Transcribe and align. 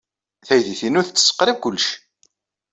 Taydit-inu 0.47 1.01
tettett 1.07 1.35
qrib 1.37 1.57
kullec. 1.63 1.87